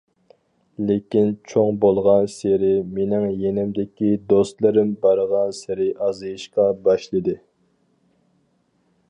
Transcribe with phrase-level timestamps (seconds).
[0.91, 7.39] لېكىن چوڭ بولغانسېرى، مېنىڭ يېنىمدىكى دوستلىرىم بارغانسېرى ئازىيىشقا باشلىدى.